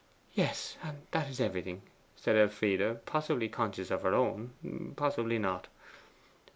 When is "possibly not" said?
4.97-5.67